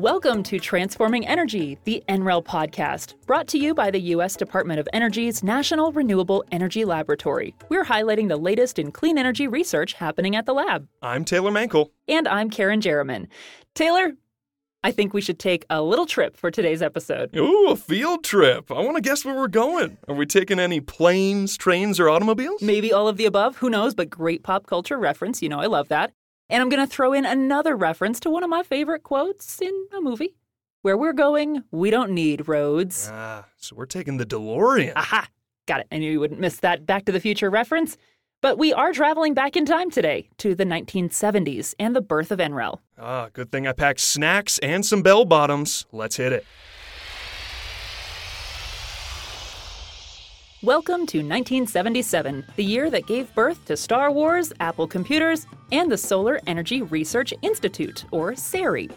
[0.00, 4.34] Welcome to Transforming Energy, the NREL podcast, brought to you by the U.S.
[4.34, 7.54] Department of Energy's National Renewable Energy Laboratory.
[7.68, 10.88] We're highlighting the latest in clean energy research happening at the lab.
[11.02, 11.90] I'm Taylor Mankle.
[12.08, 13.26] And I'm Kerrin Jeromin.
[13.74, 14.12] Taylor,
[14.82, 17.36] I think we should take a little trip for today's episode.
[17.36, 18.72] Ooh, a field trip.
[18.72, 19.98] I want to guess where we're going.
[20.08, 22.62] Are we taking any planes, trains, or automobiles?
[22.62, 23.58] Maybe all of the above.
[23.58, 23.94] Who knows?
[23.94, 25.42] But great pop culture reference.
[25.42, 26.14] You know, I love that.
[26.50, 29.86] And I'm going to throw in another reference to one of my favorite quotes in
[29.96, 30.34] a movie.
[30.82, 33.08] Where we're going, we don't need roads.
[33.12, 34.92] Ah, so we're taking the DeLorean.
[34.96, 35.28] Aha!
[35.66, 35.86] Got it.
[35.92, 37.96] I knew you wouldn't miss that Back to the Future reference.
[38.40, 42.38] But we are traveling back in time today to the 1970s and the birth of
[42.38, 42.78] NREL.
[42.98, 45.86] Ah, good thing I packed snacks and some bell bottoms.
[45.92, 46.46] Let's hit it.
[50.62, 55.96] Welcome to 1977, the year that gave birth to Star Wars, Apple Computers, and the
[55.96, 58.90] Solar Energy Research Institute, or SERI.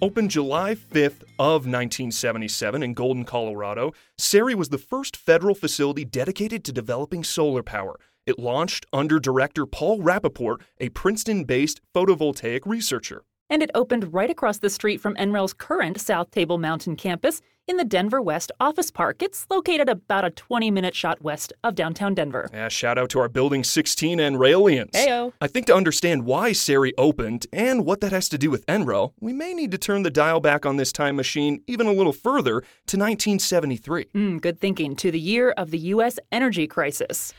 [0.00, 6.64] Opened July 5th of 1977 in Golden, Colorado, SERI was the first federal facility dedicated
[6.64, 8.00] to developing solar power.
[8.24, 14.58] It launched under director Paul Rappaport, a Princeton-based photovoltaic researcher and it opened right across
[14.58, 19.22] the street from NREL's current South Table Mountain campus in the Denver West Office Park.
[19.22, 22.50] It's located about a 20 minute shot west of downtown Denver.
[22.52, 24.90] Yeah, shout out to our Building 16 NRELians.
[24.90, 25.32] Heyo.
[25.40, 29.12] I think to understand why SERI opened and what that has to do with NREL,
[29.20, 32.12] we may need to turn the dial back on this time machine even a little
[32.12, 34.06] further to 1973.
[34.16, 36.18] Mm, good thinking, to the year of the U.S.
[36.32, 37.32] energy crisis.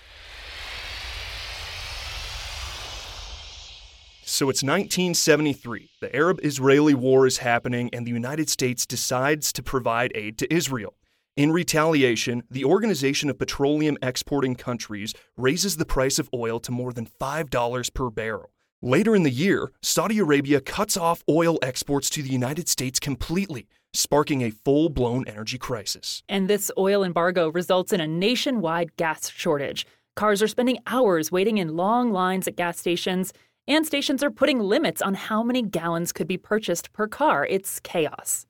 [4.31, 5.89] So it's 1973.
[5.99, 10.51] The Arab Israeli war is happening, and the United States decides to provide aid to
[10.51, 10.93] Israel.
[11.35, 16.93] In retaliation, the Organization of Petroleum Exporting Countries raises the price of oil to more
[16.93, 18.53] than $5 per barrel.
[18.81, 23.67] Later in the year, Saudi Arabia cuts off oil exports to the United States completely,
[23.91, 26.23] sparking a full blown energy crisis.
[26.29, 29.85] And this oil embargo results in a nationwide gas shortage.
[30.15, 33.33] Cars are spending hours waiting in long lines at gas stations
[33.71, 37.45] and stations are putting limits on how many gallons could be purchased per car.
[37.45, 38.45] It's chaos.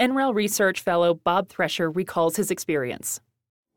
[0.00, 3.20] NREL research fellow Bob Thresher recalls his experience.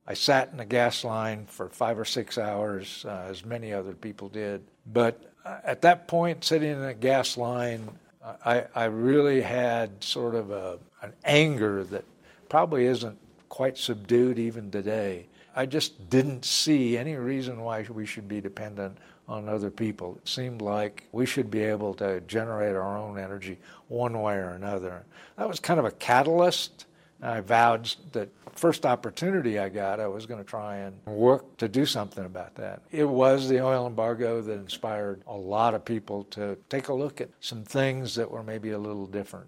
[0.08, 3.92] I sat in a gas line for five or six hours, uh, as many other
[3.92, 4.64] people did.
[4.86, 7.90] But uh, at that point, sitting in a gas line,
[8.46, 12.06] I, I really had sort of a, an anger that
[12.48, 13.18] probably isn't
[13.50, 15.28] quite subdued even today.
[15.56, 18.98] I just didn't see any reason why we should be dependent
[19.28, 20.18] on other people.
[20.22, 24.50] It seemed like we should be able to generate our own energy one way or
[24.50, 25.06] another.
[25.38, 26.86] That was kind of a catalyst.
[27.22, 31.68] I vowed that first opportunity I got, I was going to try and work to
[31.68, 32.82] do something about that.
[32.92, 37.20] It was the oil embargo that inspired a lot of people to take a look
[37.22, 39.48] at some things that were maybe a little different.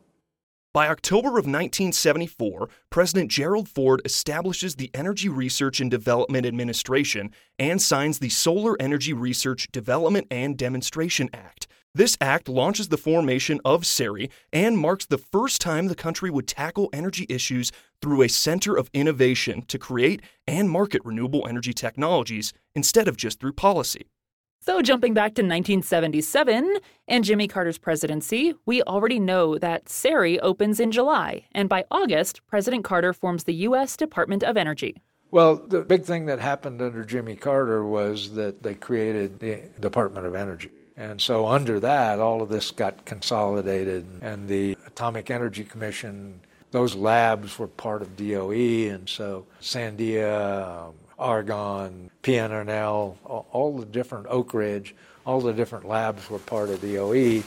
[0.72, 7.82] By October of 1974, President Gerald Ford establishes the Energy Research and Development Administration and
[7.82, 11.66] signs the Solar Energy Research Development and Demonstration Act.
[11.96, 16.48] This act launches the formation of SERI and marks the first time the country would
[16.48, 22.54] tackle energy issues through a center of innovation to create and market renewable energy technologies
[22.76, 24.06] instead of just through policy.
[24.62, 30.82] So, jumping back to 1977 and Jimmy Carter's presidency, we already know that SERI opens
[30.82, 33.96] in July, and by August, President Carter forms the U.S.
[33.96, 35.02] Department of Energy.
[35.32, 40.26] Well, the big thing that happened under Jimmy Carter was that they created the Department
[40.26, 40.72] of Energy.
[40.98, 46.42] And so, under that, all of this got consolidated, and the Atomic Energy Commission,
[46.72, 54.28] those labs were part of DOE, and so Sandia, um, Argonne, PNNL, all the different
[54.30, 57.44] Oak Ridge, all the different labs were part of the DOE,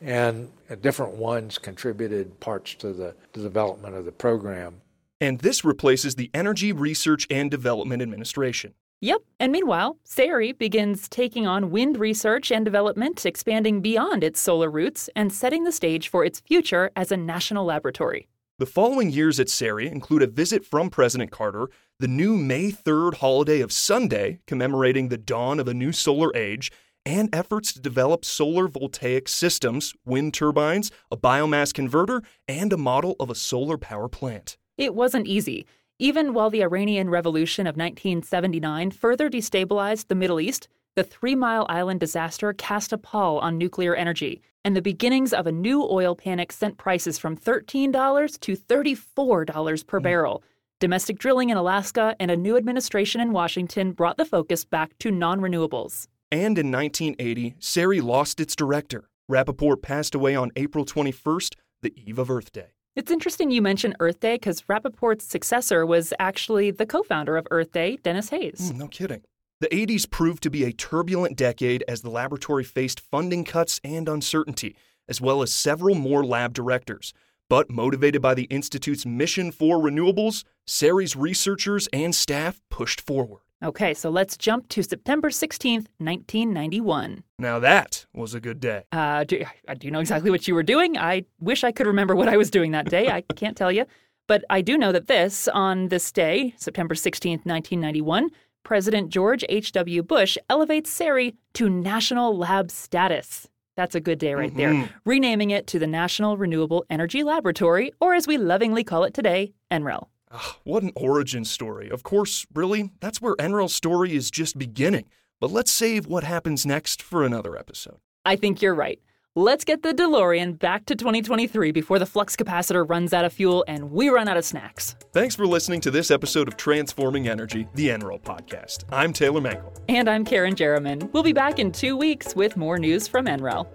[0.00, 0.48] and
[0.80, 4.80] different ones contributed parts to the, the development of the program.
[5.20, 8.74] And this replaces the Energy Research and Development Administration.
[9.02, 9.22] Yep.
[9.38, 15.08] And meanwhile, SERI begins taking on wind research and development, expanding beyond its solar roots
[15.16, 18.28] and setting the stage for its future as a national laboratory.
[18.60, 23.14] The following years at SERI include a visit from President Carter, the new May 3rd
[23.14, 26.70] holiday of Sun Day, commemorating the dawn of a new solar age,
[27.06, 33.16] and efforts to develop solar voltaic systems, wind turbines, a biomass converter, and a model
[33.18, 34.58] of a solar power plant.
[34.76, 35.64] It wasn't easy.
[35.98, 41.66] Even while the Iranian Revolution of 1979 further destabilized the Middle East, the Three Mile
[41.68, 46.16] Island disaster cast a pall on nuclear energy, and the beginnings of a new oil
[46.16, 50.02] panic sent prices from $13 to $34 per mm.
[50.02, 50.42] barrel.
[50.80, 55.10] Domestic drilling in Alaska and a new administration in Washington brought the focus back to
[55.10, 56.06] non renewables.
[56.32, 59.08] And in 1980, SERI lost its director.
[59.30, 62.72] Rappaport passed away on April 21st, the eve of Earth Day.
[62.96, 67.46] It's interesting you mention Earth Day because Rappaport's successor was actually the co founder of
[67.50, 68.72] Earth Day, Denis Hayes.
[68.72, 69.22] Mm, no kidding.
[69.60, 74.08] The 80s proved to be a turbulent decade as the laboratory faced funding cuts and
[74.08, 74.74] uncertainty,
[75.06, 77.12] as well as several more lab directors.
[77.50, 83.42] But motivated by the Institute's mission for renewables, SERI's researchers and staff pushed forward.
[83.62, 87.22] Okay, so let's jump to September 16th, 1991.
[87.38, 88.84] Now that was a good day.
[88.92, 89.44] Uh, do,
[89.76, 90.96] do you know exactly what you were doing?
[90.96, 93.10] I wish I could remember what I was doing that day.
[93.10, 93.84] I can't tell you.
[94.26, 98.30] But I do know that this, on this day, September 16th, 1991,
[98.62, 100.02] President George H.W.
[100.02, 103.48] Bush elevates SERI to national lab status.
[103.76, 104.80] That's a good day right mm-hmm.
[104.80, 104.90] there.
[105.04, 109.52] Renaming it to the National Renewable Energy Laboratory, or as we lovingly call it today,
[109.70, 110.08] NREL.
[110.30, 111.90] Ugh, what an origin story.
[111.90, 115.06] Of course, really, that's where NREL's story is just beginning.
[115.40, 117.98] But let's save what happens next for another episode.
[118.24, 119.00] I think you're right.
[119.36, 123.64] Let's get the DeLorean back to 2023 before the flux capacitor runs out of fuel
[123.68, 124.96] and we run out of snacks.
[125.12, 128.82] Thanks for listening to this episode of Transforming Energy, the NREL podcast.
[128.90, 129.72] I'm Taylor Mankle.
[129.88, 131.12] And I'm Kerrin Jeromin.
[131.12, 133.68] We'll be back in two weeks with more news from NREL.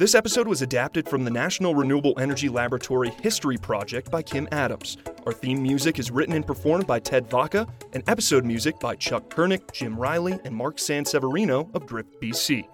[0.00, 4.96] This episode was adapted from the National Renewable Energy Laboratory History Project by Kim Adams.
[5.26, 9.28] Our theme music is written and performed by Ted Vaca, and episode music by Chuck
[9.28, 12.66] Kurnik, Jim Riley, and Mark Sanseverino of Drift BC.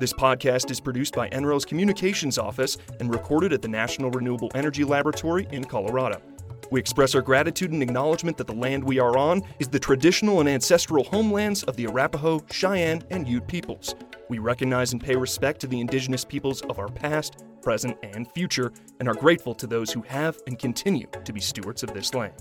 [0.00, 4.82] This podcast is produced by NREL's Communications Office and recorded at the National Renewable Energy
[4.82, 6.20] Laboratory in Colorado.
[6.72, 10.40] We express our gratitude and acknowledgement that the land we are on is the traditional
[10.40, 13.94] and ancestral homelands of the Arapaho, Cheyenne, and Ute peoples.
[14.28, 18.72] We recognize and pay respect to the indigenous peoples of our past, present, and future,
[19.00, 22.34] and are grateful to those who have and continue to be stewards of this land.